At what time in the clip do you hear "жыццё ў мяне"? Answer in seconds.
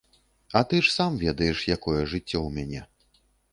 2.13-2.81